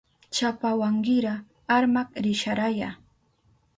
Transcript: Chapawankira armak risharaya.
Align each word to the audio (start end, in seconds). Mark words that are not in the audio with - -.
Chapawankira 0.35 1.33
armak 1.75 2.09
risharaya. 2.23 2.89